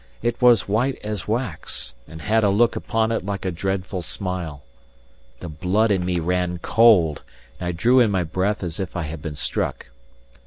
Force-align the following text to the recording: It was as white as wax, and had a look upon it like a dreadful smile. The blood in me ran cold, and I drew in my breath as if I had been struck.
It 0.23 0.41
was 0.41 0.63
as 0.63 0.67
white 0.67 0.97
as 1.03 1.27
wax, 1.27 1.93
and 2.07 2.23
had 2.23 2.43
a 2.43 2.49
look 2.49 2.75
upon 2.75 3.11
it 3.11 3.23
like 3.23 3.45
a 3.45 3.51
dreadful 3.51 4.01
smile. 4.01 4.63
The 5.41 5.47
blood 5.47 5.91
in 5.91 6.03
me 6.03 6.19
ran 6.19 6.57
cold, 6.57 7.21
and 7.59 7.67
I 7.67 7.71
drew 7.71 7.99
in 7.99 8.09
my 8.09 8.23
breath 8.23 8.63
as 8.63 8.79
if 8.79 8.95
I 8.95 9.03
had 9.03 9.21
been 9.21 9.35
struck. 9.35 9.91